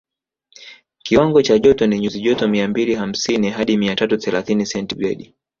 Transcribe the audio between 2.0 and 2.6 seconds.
joto